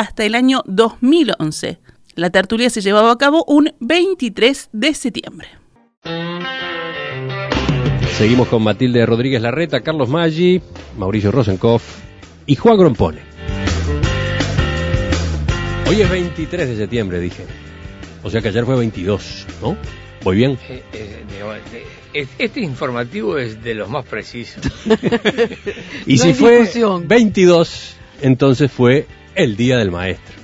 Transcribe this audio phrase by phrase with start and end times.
[0.00, 1.78] hasta el año 2011.
[2.14, 5.48] La tertulia se llevaba a cabo un 23 de septiembre.
[8.16, 10.62] Seguimos con Matilde Rodríguez Larreta, Carlos Maggi,
[10.96, 11.84] Mauricio Rosenkopf
[12.46, 13.20] y Juan Grompone.
[15.88, 17.44] Hoy es 23 de septiembre, dije.
[18.22, 19.76] O sea que ayer fue 22, ¿no?
[20.22, 20.58] ¿Voy bien?
[20.68, 21.24] Eh, eh,
[22.12, 24.62] de- de- este informativo es de los más precisos.
[26.06, 27.06] Y No si fue discusión.
[27.08, 29.06] 22, entonces fue
[29.42, 30.34] el Día del Maestro.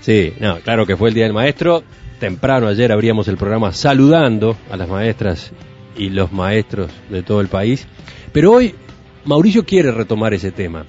[0.00, 1.84] Sí, no, claro que fue el Día del Maestro.
[2.18, 5.52] Temprano ayer abríamos el programa saludando a las maestras
[5.96, 7.86] y los maestros de todo el país.
[8.32, 8.74] Pero hoy
[9.24, 10.84] Mauricio quiere retomar ese tema.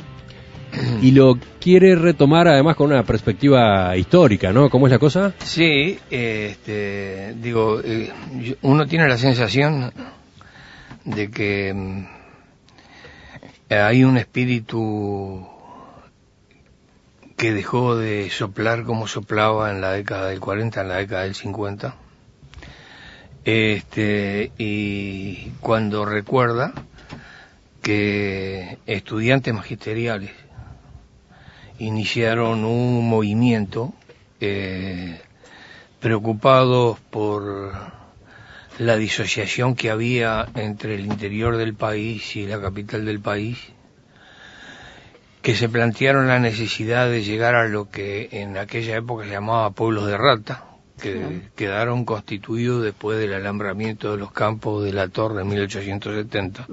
[1.03, 4.71] Y lo quiere retomar además con una perspectiva histórica, ¿no?
[4.71, 5.31] ¿Cómo es la cosa?
[5.37, 8.11] Sí, este, digo, eh,
[8.63, 9.93] uno tiene la sensación
[11.05, 12.05] de que mm,
[13.69, 15.47] hay un espíritu
[17.37, 21.35] que dejó de soplar como soplaba en la década del 40, en la década del
[21.35, 21.95] 50.
[23.45, 26.73] Este, y cuando recuerda
[27.81, 30.31] que estudiantes magisteriales
[31.79, 33.93] iniciaron un movimiento
[34.39, 35.19] eh,
[35.99, 37.73] preocupados por
[38.79, 43.57] la disociación que había entre el interior del país y la capital del país,
[45.43, 49.71] que se plantearon la necesidad de llegar a lo que en aquella época se llamaba
[49.71, 50.63] pueblos de rata,
[51.01, 56.65] que quedaron constituidos después del alambramiento de los campos de la torre en 1870.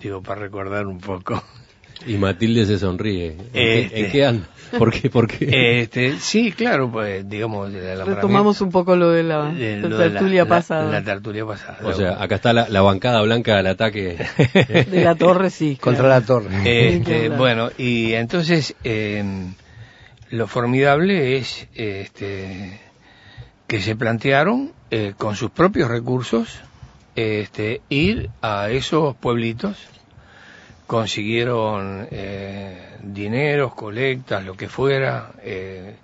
[0.00, 1.44] Digo, para recordar un poco.
[2.06, 3.32] Y Matilde se sonríe.
[3.32, 4.00] ¿En, qué, Este.
[4.06, 4.46] en qué anda?
[4.78, 5.10] ¿Por qué?
[5.10, 5.80] ¿Por qué?
[5.82, 10.06] Este, sí, claro, pues digamos, Retomamos un poco lo de la, de la lo de
[10.08, 10.90] la- tertulia la- pasada.
[10.92, 11.78] La, tertulia pasada.
[11.82, 14.16] o sea, acá está la, la bancada blanca del ataque.
[14.90, 15.76] de la torre, sí.
[15.80, 16.48] Contra la torre.
[16.64, 19.24] Este, bueno, y entonces eh,
[20.30, 22.78] lo formidable es este,
[23.66, 26.60] que se plantearon eh, con sus propios recursos
[27.16, 29.76] este, ir a esos pueblitos,
[30.90, 35.94] consiguieron eh, dineros, colectas, lo que fuera, eh,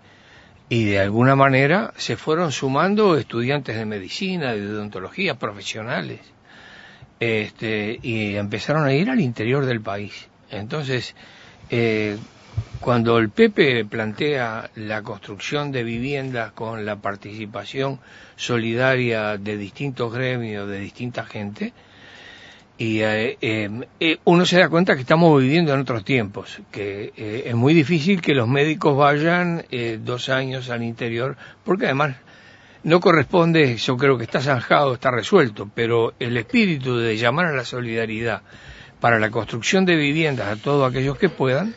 [0.69, 6.21] y de alguna manera se fueron sumando estudiantes de medicina, de odontología, profesionales
[7.19, 10.29] este, y empezaron a ir al interior del país.
[10.53, 11.17] Entonces,
[11.69, 12.17] eh,
[12.79, 17.99] cuando el Pepe plantea la construcción de viviendas con la participación
[18.37, 21.73] solidaria de distintos gremios, de distinta gente,
[22.79, 23.71] y eh, eh,
[24.01, 27.73] eh, uno se da cuenta que estamos viviendo en otros tiempos, que eh, es muy
[27.73, 32.17] difícil que los médicos vayan eh, dos años al interior, porque además
[32.83, 37.57] no corresponde, yo creo que está zanjado, está resuelto, pero el espíritu de llamar a
[37.57, 38.43] la solidaridad
[39.01, 41.75] para la construcción de viviendas a todos aquellos que puedan,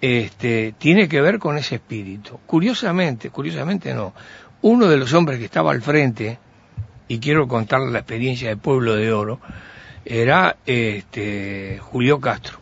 [0.00, 2.40] este, tiene que ver con ese espíritu.
[2.46, 4.14] Curiosamente, curiosamente no,
[4.62, 6.38] uno de los hombres que estaba al frente,
[7.08, 9.40] y quiero contar la experiencia de Pueblo de Oro,
[10.04, 12.58] era este, Julio Castro,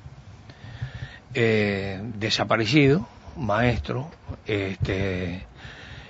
[1.35, 4.11] eh, desaparecido, maestro,
[4.47, 5.47] este,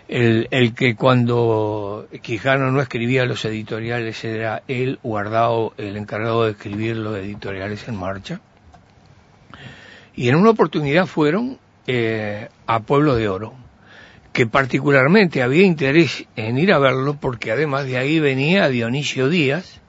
[0.09, 6.53] el, el que cuando Quijano no escribía los editoriales era él, Guardado, el encargado de
[6.53, 8.41] escribir los editoriales en marcha.
[10.17, 13.55] Y en una oportunidad fueron eh, a Pueblo de Oro,
[14.33, 19.81] que particularmente había interés en ir a verlo porque además de ahí venía Dionisio Díaz,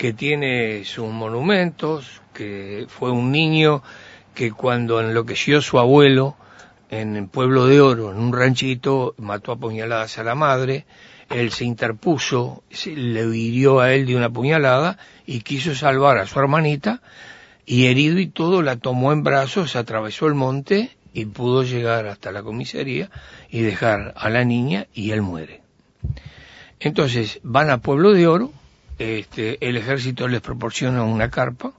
[0.00, 3.82] que tiene sus monumentos, que fue un niño
[4.34, 6.36] que cuando enloqueció su abuelo
[6.88, 10.86] en el pueblo de Oro, en un ranchito, mató a puñaladas a la madre,
[11.28, 16.38] él se interpuso, le hirió a él de una puñalada y quiso salvar a su
[16.38, 17.02] hermanita
[17.66, 22.32] y herido y todo la tomó en brazos, atravesó el monte y pudo llegar hasta
[22.32, 23.10] la comisaría
[23.50, 25.60] y dejar a la niña y él muere.
[26.78, 28.50] Entonces van a Pueblo de Oro,
[29.00, 31.72] este, el ejército les proporciona una carpa,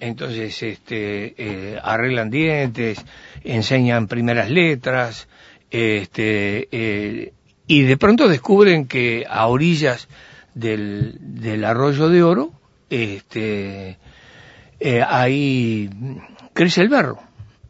[0.00, 3.04] entonces este, eh, arreglan dientes,
[3.44, 5.28] enseñan primeras letras,
[5.70, 7.32] este, eh,
[7.68, 10.08] y de pronto descubren que a orillas
[10.54, 12.52] del, del arroyo de oro,
[12.90, 13.96] este,
[14.80, 15.88] eh, ahí
[16.54, 17.20] crece el berro.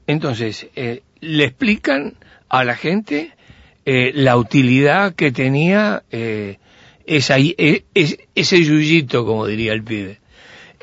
[0.07, 0.67] Entonces,
[1.21, 2.15] le explican
[2.49, 3.33] a la gente
[3.85, 6.57] la utilidad que tenía eh,
[7.09, 10.21] esa, eh, ese yuyito, como diría el pibe.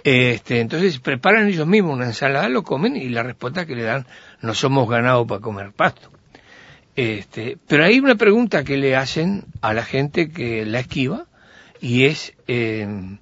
[0.04, 4.06] Este, entonces preparan ellos mismos una ensalada, lo comen y la respuesta que le dan,
[4.42, 6.12] no somos ganados para comer pasto.
[6.96, 11.26] Este, pero hay una pregunta que le hacen a la gente que la esquiva
[11.82, 13.18] y es eh,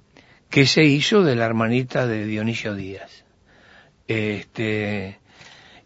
[0.50, 3.24] ¿qué se hizo de la hermanita de Dionisio Díaz?
[4.06, 5.18] Este,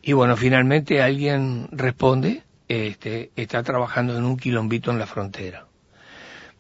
[0.02, 5.67] y bueno, finalmente alguien responde, este, está trabajando en un quilombito en la frontera.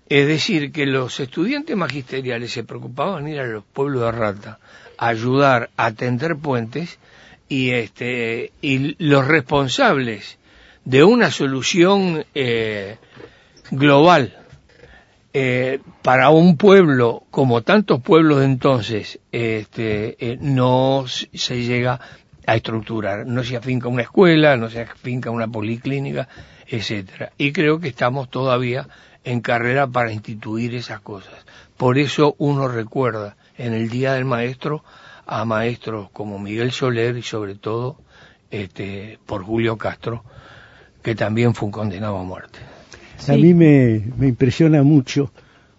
[0.08, 4.58] Es decir, que los estudiantes magisteriales se preocupaban ir a los pueblos de Rata
[4.96, 6.98] a ayudar a tender puentes
[7.48, 10.38] y, este, y los responsables
[10.84, 12.96] de una solución eh,
[13.70, 14.34] global
[15.34, 22.00] eh, para un pueblo como tantos pueblos de entonces este, eh, no se llega
[22.46, 26.28] a estructurar, no se afinca una escuela, no se afinca una policlínica,
[26.66, 27.32] etcétera.
[27.36, 28.88] Y creo que estamos todavía
[29.24, 31.34] en carrera para instituir esas cosas.
[31.76, 34.84] Por eso uno recuerda en el Día del Maestro
[35.26, 37.98] a maestros como Miguel Soler y sobre todo
[38.50, 40.24] este, por Julio Castro,
[41.02, 42.58] que también fue un condenado a muerte.
[43.28, 45.32] A mí me, impresiona mucho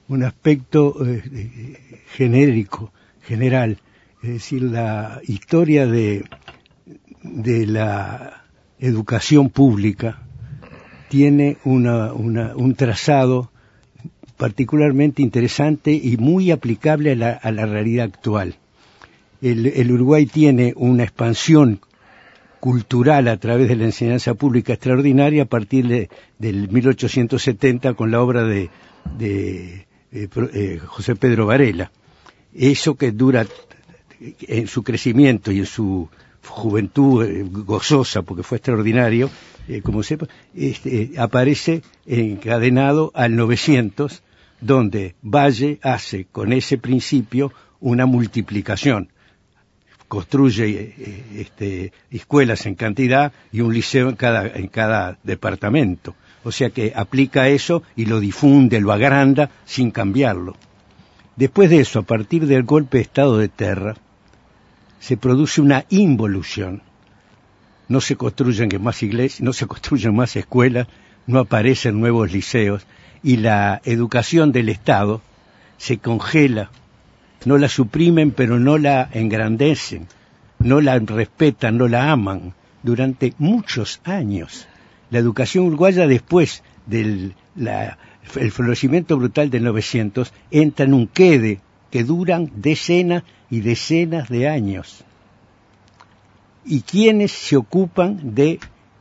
[0.08, 2.92] un aspecto eh, genérico,
[3.22, 3.80] general,
[4.22, 6.26] es decir, la historia de,
[7.24, 8.44] de la
[8.80, 10.29] educación pública
[11.10, 13.52] tiene una, un trazado
[14.38, 18.56] particularmente interesante y muy aplicable a la, a la realidad actual.
[19.42, 21.82] El, el, Uruguay tiene una expansión
[22.62, 28.22] cultural a través de la enseñanza pública extraordinaria a partir de, del 1870 con la
[28.22, 28.70] obra de,
[29.18, 31.92] de eh, eh, José Pedro Varela.
[32.54, 33.46] Eso que dura
[34.20, 36.10] en su crecimiento y en su
[36.48, 39.30] juventud eh, gozosa, porque fue extraordinario,
[39.84, 44.24] como sepa, este, aparece encadenado al 900,
[44.62, 49.10] donde Valle hace con ese principio una multiplicación
[50.10, 56.16] construye eh, este, escuelas en cantidad y un liceo en cada, en cada departamento.
[56.44, 60.56] O sea que aplica eso y lo difunde, lo agranda sin cambiarlo.
[61.36, 63.96] Después de eso, a partir del golpe de estado de Terra,
[65.00, 66.82] se produce una involución.
[67.90, 70.88] No se construyen más iglesias, no se construyen más escuelas,
[71.28, 72.86] no aparecen nuevos liceos
[73.22, 75.22] y la educación del Estado
[75.78, 76.72] se congela
[77.46, 80.08] no la suprimen pero no la engrandecen,
[80.60, 82.54] no la respetan, no la aman
[82.84, 84.68] durante muchos años.
[85.10, 87.34] La educación uruguaya después del
[88.52, 95.04] florecimiento brutal del 900 entra en un quede que duran decenas y decenas de años.
[96.72, 98.60] ¿Y quiénes se ocupan de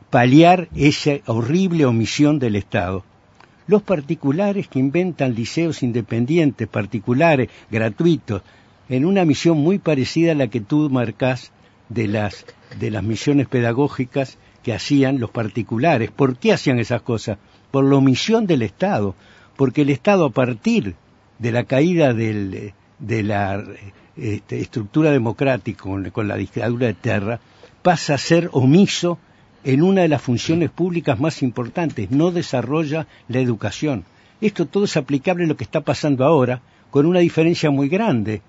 [0.09, 3.05] paliar esa horrible omisión del Estado?
[3.69, 8.41] los particulares que inventan liceos independientes, particulares, gratuitos,
[8.89, 11.51] en una misión muy parecida a la que tú marcás
[11.87, 12.47] de las,
[12.79, 16.09] de las misiones pedagógicas que hacían los particulares.
[16.09, 17.37] ¿Por qué hacían esas cosas?
[17.69, 19.13] Por la omisión del Estado,
[19.55, 20.95] porque el Estado a partir
[21.37, 22.73] de la caída de
[23.23, 23.63] la
[24.17, 27.39] este, estructura democrática con la dictadura de Terra,
[27.81, 29.17] pasa a ser omiso
[29.63, 34.05] en una de las funciones públicas más importantes, no desarrolla la educación.
[34.41, 38.41] Esto todo es aplicable a lo que está pasando ahora, con una diferencia muy grande,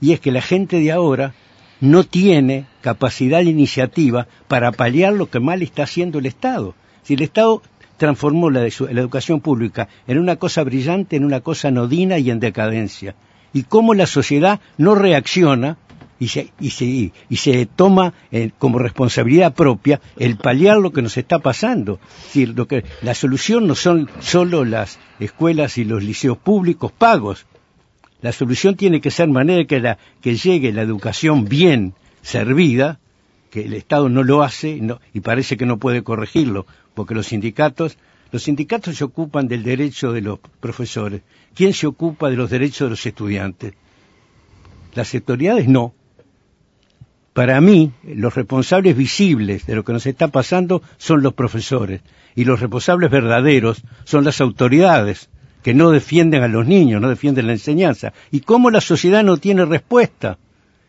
[0.00, 1.34] y es que la gente de ahora
[1.80, 6.74] no tiene capacidad de iniciativa para paliar lo que mal está haciendo el Estado.
[7.02, 7.60] Si el Estado
[7.96, 12.38] transformó la, la educación pública en una cosa brillante, en una cosa nodina y en
[12.38, 13.16] decadencia,
[13.52, 15.76] y cómo la sociedad no reacciona
[16.22, 16.84] y se, y se,
[17.28, 21.98] y se toma eh, como responsabilidad propia el paliar lo que nos está pasando.
[22.18, 26.92] Es decir, lo que, la solución no son solo las escuelas y los liceos públicos
[26.92, 27.46] pagos.
[28.20, 33.00] La solución tiene que ser manera que, la, que llegue la educación bien servida,
[33.50, 34.80] que el Estado no lo hace
[35.12, 37.98] y parece que no puede corregirlo, porque los sindicatos
[38.30, 41.20] los sindicatos se ocupan del derecho de los profesores.
[41.54, 43.74] ¿Quién se ocupa de los derechos de los estudiantes?
[44.94, 45.94] Las autoridades no.
[47.32, 52.02] Para mí, los responsables visibles de lo que nos está pasando son los profesores
[52.34, 55.30] y los responsables verdaderos son las autoridades
[55.62, 58.12] que no defienden a los niños, no defienden la enseñanza.
[58.30, 60.38] ¿Y cómo la sociedad no tiene respuesta?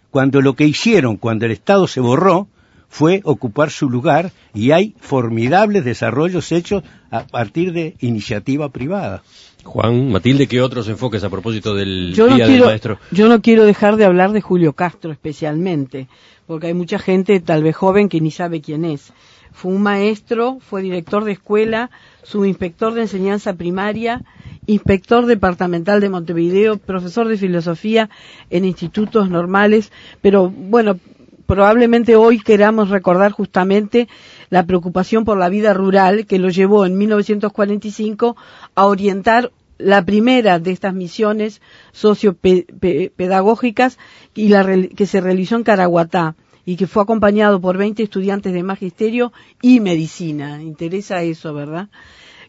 [0.09, 2.47] Cuando lo que hicieron, cuando el Estado se borró,
[2.93, 9.23] fue ocupar su lugar y hay formidables desarrollos hechos a partir de iniciativa privada.
[9.63, 13.00] Juan, Matilde, ¿qué otros enfoques a propósito del Día del Maestro?
[13.09, 16.07] Yo no quiero dejar de hablar de Julio Castro especialmente,
[16.45, 19.12] porque hay mucha gente, tal vez joven, que ni sabe quién es.
[19.51, 21.89] Fue un maestro, fue director de escuela,
[22.21, 24.21] subinspector de enseñanza primaria,
[24.67, 28.12] inspector departamental de Montevideo, profesor de filosofía
[28.51, 31.00] en institutos normales, pero bueno,
[31.45, 34.07] probablemente hoy queramos recordar justamente
[34.50, 38.38] la preocupación por la vida rural que lo llevó en 1945
[38.75, 43.97] a orientar la primera de estas misiones sociopedagógicas
[44.33, 46.35] y la, que se realizó en Caraguatá
[46.65, 50.62] y que fue acompañado por 20 estudiantes de magisterio y medicina.
[50.62, 51.89] Interesa eso, ¿verdad?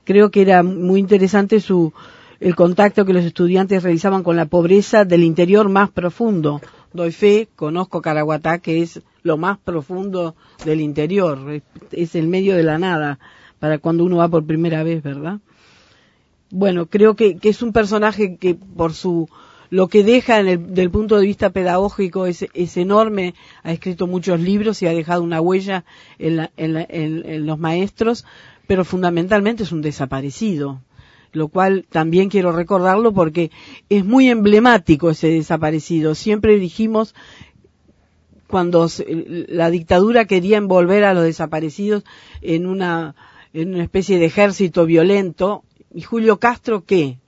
[0.05, 1.93] Creo que era muy interesante su,
[2.41, 6.61] el contacto que los estudiantes realizaban con la pobreza del interior más profundo.
[6.95, 11.61] Doy fe, conozco Caraguatá, que es lo más profundo del interior,
[11.91, 13.19] es el medio de la nada
[13.59, 15.41] para cuando uno va por primera vez, ¿verdad?
[16.51, 19.29] Bueno, creo que, es un personaje que por su
[19.71, 23.35] lo que deja en el, del punto de vista pedagógico es, es, enorme,
[23.65, 25.85] ha escrito muchos libros y ha dejado una huella
[26.21, 28.25] en, en los maestros,
[28.69, 30.81] pero fundamentalmente es un desaparecido
[31.35, 33.51] lo cual también quiero recordarlo porque
[33.89, 36.15] es muy emblemático ese desaparecido.
[36.15, 37.15] Siempre dijimos
[38.47, 42.05] cuando la dictadura quería envolver a los desaparecidos
[42.41, 43.17] en una,
[43.53, 45.65] en una especie de ejército violento.
[45.93, 47.19] ¿Y Julio Castro qué?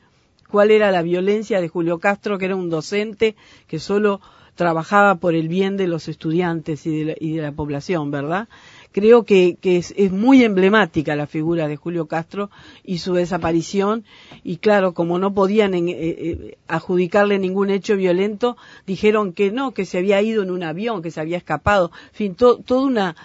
[0.48, 3.34] ¿Cuál era la violencia de Julio Castro, que era un docente
[3.66, 4.20] que solo
[4.54, 8.48] trabajaba por el bien de los estudiantes y de la, y de la población, ¿verdad?
[8.96, 12.50] Creo que, es, muy emblemática la figura de Julio Castro
[12.82, 14.04] y su desaparición
[14.42, 19.84] y claro como no podían eh, eh, adjudicarle ningún hecho violento dijeron que no que
[19.84, 23.16] se había ido en un avión que se había escapado en fin todo una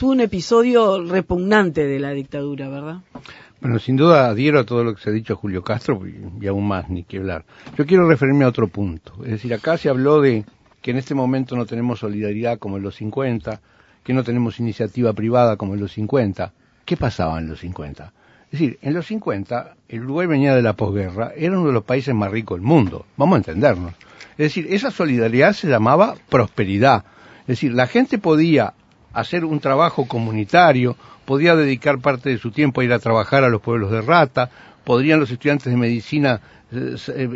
[0.00, 3.02] un episodio repugnante de la dictadura verdad
[3.60, 6.02] bueno, sin duda adhiero a todo lo que se ha dicho a Julio Castro
[6.40, 7.44] y aún más, ni que hablar.
[7.78, 9.12] Yo quiero referirme a otro punto.
[9.22, 10.44] Es decir, acá se habló de
[10.80, 13.60] que en este momento no tenemos solidaridad como en los 50,
[14.02, 16.52] que no tenemos iniciativa privada como en los 50.
[16.84, 18.12] ¿Qué pasaba en los 50?
[18.46, 21.84] Es decir, en los 50 el Uruguay venía de la posguerra, era uno de los
[21.84, 23.94] países más ricos del mundo, vamos a entendernos.
[24.32, 27.04] Es decir, esa solidaridad se llamaba prosperidad.
[27.42, 28.74] Es decir, la gente podía
[29.12, 33.48] hacer un trabajo comunitario, podía dedicar parte de su tiempo a ir a trabajar a
[33.48, 34.50] los pueblos de Rata,
[34.84, 36.40] podrían los estudiantes de medicina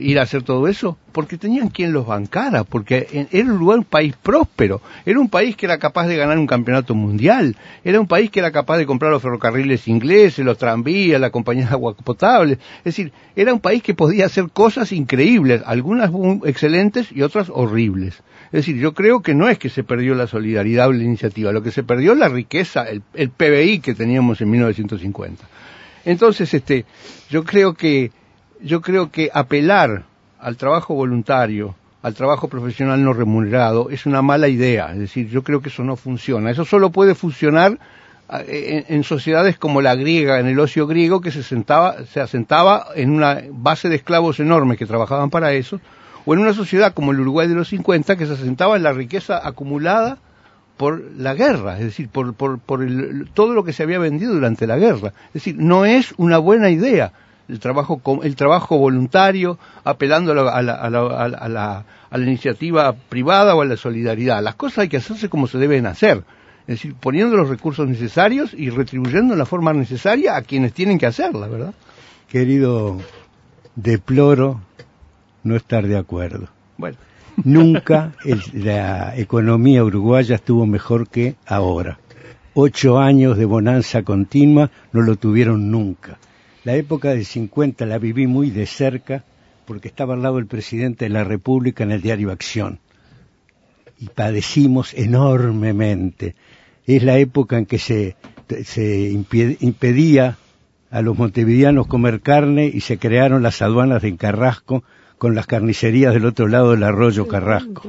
[0.01, 0.97] ir a hacer todo eso?
[1.13, 5.79] Porque tenían quien los bancara, porque era un país próspero, era un país que era
[5.79, 9.23] capaz de ganar un campeonato mundial, era un país que era capaz de comprar los
[9.23, 13.95] ferrocarriles ingleses, los tranvías, la compañía de agua potable, es decir, era un país que
[13.95, 16.11] podía hacer cosas increíbles, algunas
[16.45, 18.23] excelentes y otras horribles.
[18.47, 21.53] Es decir, yo creo que no es que se perdió la solidaridad o la iniciativa,
[21.53, 25.45] lo que se perdió es la riqueza, el PBI que teníamos en 1950.
[26.07, 26.87] Entonces, este,
[27.29, 28.13] yo creo que
[28.61, 30.05] yo creo que apelar
[30.39, 34.93] al trabajo voluntario, al trabajo profesional no remunerado, es una mala idea.
[34.93, 36.51] Es decir, yo creo que eso no funciona.
[36.51, 37.79] Eso solo puede funcionar
[38.29, 42.87] ah, en, sociedades como la griega, en el ocio griego, que se, sentaba, se asentaba
[42.95, 45.81] en una base de esclavos enormes que trabajaban para eso,
[46.25, 48.93] o en una sociedad como el Uruguay de los 50, que se asentaba en la
[48.93, 50.19] riqueza acumulada
[50.77, 52.61] por la guerra, es decir, por, por,
[53.33, 55.13] todo lo que se había vendido durante la guerra.
[55.29, 57.13] Es decir, no es una buena idea
[57.49, 63.63] el trabajo, el trabajo voluntario, apelando a la, a, la, a, la, iniciativa privada o
[63.63, 64.43] a la solidaridad.
[64.43, 66.25] Las cosas hay que hacerse como se deben hacer,
[66.63, 70.99] es decir, poniendo los recursos necesarios y retribuyendo en la forma necesaria a quienes tienen
[70.99, 71.75] que hacerla, ¿verdad?
[72.29, 72.99] Querido,
[73.77, 74.61] deploro
[75.45, 76.49] no estar de acuerdo.
[76.77, 76.97] Bueno.
[77.45, 78.13] Nunca
[78.55, 81.99] la economía uruguaya estuvo mejor que ahora.
[82.55, 86.19] Ocho años de bonanza continua no lo tuvieron nunca.
[86.67, 89.23] La época del 50 la viví muy de cerca
[89.67, 92.81] porque estaba al lado del presidente de la República en el diario Acción.
[94.01, 96.35] Y padecimos enormemente.
[96.85, 98.17] Es la época en que se,
[98.65, 99.13] se
[99.61, 100.39] impedía
[100.91, 104.83] a los montevideanos comer carne y se crearon las aduanas de Carrasco
[105.19, 107.83] con las carnicerías del otro lado del arroyo Carrasco.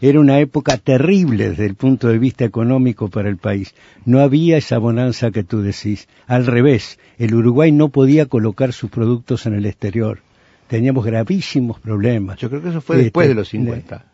[0.00, 3.74] Era una época terrible desde el punto de vista económico para el país.
[4.04, 6.08] No había esa bonanza que tú decís.
[6.26, 10.20] Al revés, el Uruguay no podía colocar sus productos en el exterior.
[10.68, 12.38] Teníamos gravísimos problemas.
[12.38, 14.04] Yo creo que eso fue después de los 50.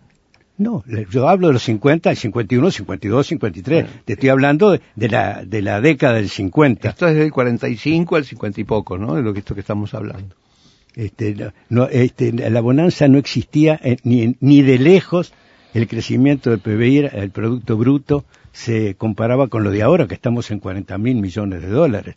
[0.58, 3.86] No, yo hablo de los 50, el 51, 52, 53.
[4.04, 6.90] Te estoy hablando de, la, de la década del 50.
[6.90, 9.14] Esto es del 45 al 50 y poco, ¿no?
[9.14, 10.36] De lo que esto que estamos hablando.
[10.96, 15.32] Este, no, este, la bonanza no existía eh, ni, de lejos.
[15.72, 20.50] El crecimiento del PBI, el Producto Bruto, se comparaba con lo de ahora, que estamos
[20.50, 22.16] en 40 mil millones de dólares.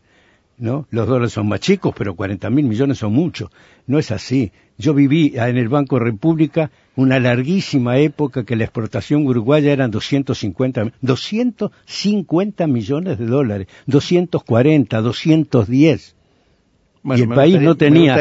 [0.58, 0.88] ¿no?
[0.90, 3.52] Los dólares son más chicos, pero 40 mil millones son muchos.
[3.86, 4.52] No es así.
[4.80, 10.94] Yo viví en el Banco República una larguísima época que la exportación uruguaya eran 250,
[11.02, 16.16] 250 millones de dólares, 240, 210
[17.04, 18.18] y el país no tenía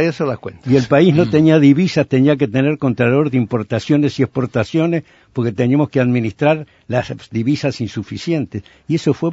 [0.66, 5.52] y el país no tenía divisas, tenía que tener contralor de importaciones y exportaciones porque
[5.52, 9.30] teníamos que administrar las divisas insuficientes y eso fue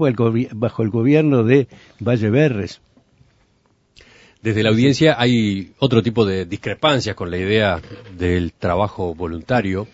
[0.54, 1.68] bajo el gobierno de
[2.00, 2.82] Valle Berres.
[4.42, 7.82] Desde la audiencia hay otro tipo de discrepancias con la idea
[8.18, 9.88] del trabajo voluntario.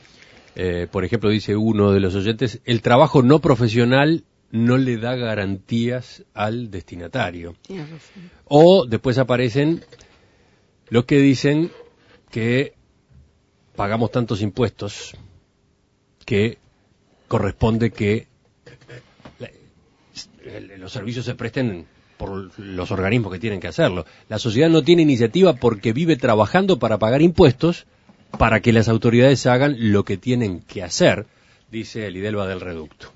[0.55, 5.15] Eh, por ejemplo, dice uno de los oyentes, el trabajo no profesional no le da
[5.15, 7.55] garantías al destinatario.
[8.45, 9.83] O después aparecen
[10.89, 11.71] los que dicen
[12.31, 12.73] que
[13.75, 15.15] pagamos tantos impuestos
[16.25, 16.57] que
[17.27, 18.27] corresponde que
[20.77, 21.85] los servicios se presten
[22.17, 24.05] por los organismos que tienen que hacerlo.
[24.29, 27.85] La sociedad no tiene iniciativa porque vive trabajando para pagar impuestos
[28.37, 31.25] para que las autoridades hagan lo que tienen que hacer,
[31.71, 33.11] dice el Idelva del Reducto.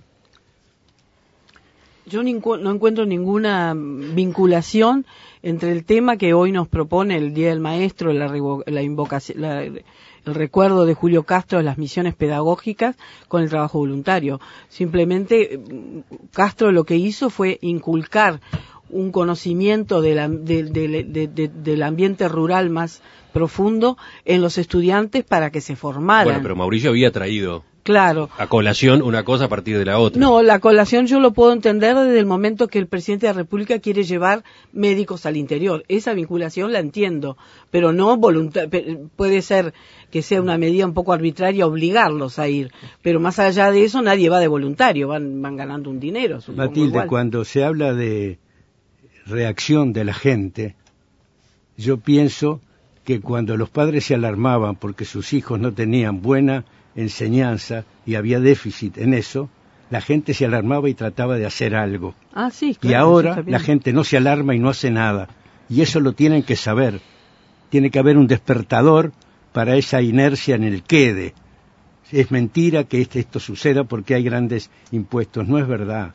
[2.10, 5.06] Yo no encuentro ninguna vinculación
[5.44, 9.84] entre el tema que hoy nos propone el Día del Maestro, la, invocación, el
[10.26, 12.98] recuerdo de Julio Castro de las misiones pedagógicas
[13.28, 14.42] con el trabajo voluntario.
[14.70, 15.60] Simplemente
[16.34, 18.42] Castro lo que hizo fue inculcar
[18.90, 20.20] un conocimiento del
[21.84, 23.02] ambiente rural más
[23.32, 26.26] profundo en los estudiantes para que se formaran.
[26.26, 28.30] Bueno, pero Mauricio había traído Claro.
[28.38, 30.22] A colación una cosa a partir de la otra.
[30.22, 33.40] No, la colación yo lo puedo entender desde el momento que el presidente de la
[33.40, 35.84] República quiere llevar médicos al interior.
[35.88, 37.36] Esa vinculación la entiendo,
[37.72, 38.70] pero no voluntar
[39.16, 39.74] puede ser
[40.12, 44.04] que sea una medida un poco arbitraria obligarlos a ir, pero más allá de eso
[44.04, 46.38] nadie va de voluntario, van, van ganando un dinero.
[46.56, 48.38] Matilde, cuando se habla de
[49.26, 50.76] reacción de la gente,
[51.76, 52.62] yo pienso
[53.04, 56.66] que cuando los padres se alarmaban porque sus hijos no tenían buena
[56.96, 59.50] enseñanza y había déficit en eso,
[59.90, 62.16] la gente se alarmaba y trataba de hacer algo.
[62.34, 65.30] Ah, sí, y ahora la gente no se alarma y no hace nada.
[65.68, 67.02] Y eso lo tienen que saber.
[67.70, 69.12] Tiene que haber un despertador
[69.54, 71.34] para esa inercia en el quede.
[72.12, 75.48] Es mentira que este, esto suceda porque hay grandes impuestos.
[75.48, 76.14] No es verdad.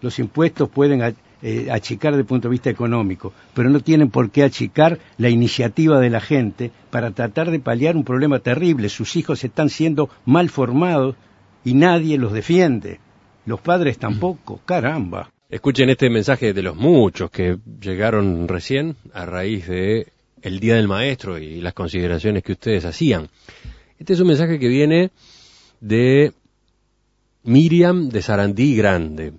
[0.00, 1.02] Los impuestos pueden
[1.42, 5.28] eh, achicar desde el punto de vista económico, pero no tienen por qué achicar la
[5.28, 8.88] iniciativa de la gente para tratar de paliar un problema terrible.
[8.88, 11.16] Sus hijos están siendo mal formados
[11.64, 13.00] y nadie los defiende.
[13.44, 15.30] Los padres tampoco, caramba.
[15.48, 20.88] Escuchen este mensaje de los muchos que llegaron recién a raíz de el Día del
[20.88, 23.28] Maestro y las consideraciones que ustedes hacían.
[23.98, 25.10] Este es un mensaje que viene
[25.80, 26.32] de
[27.44, 29.34] Miriam de Sarandí Grande.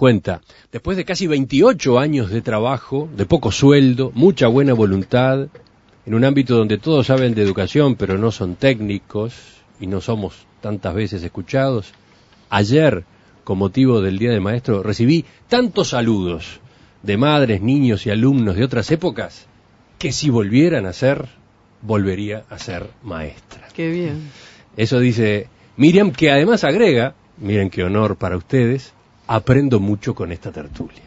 [0.00, 0.40] Cuenta,
[0.72, 5.48] después de casi 28 años de trabajo, de poco sueldo, mucha buena voluntad,
[6.06, 9.34] en un ámbito donde todos saben de educación pero no son técnicos
[9.78, 11.92] y no somos tantas veces escuchados,
[12.48, 13.04] ayer,
[13.44, 16.60] con motivo del Día del Maestro, recibí tantos saludos
[17.02, 19.48] de madres, niños y alumnos de otras épocas
[19.98, 21.28] que si volvieran a ser,
[21.82, 23.68] volvería a ser maestra.
[23.74, 24.30] Qué bien.
[24.78, 28.94] Eso dice Miriam, que además agrega, miren qué honor para ustedes,
[29.30, 31.02] aprendo mucho con esta tertulia.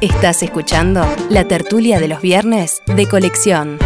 [0.00, 3.78] Estás escuchando la tertulia de los viernes de colección.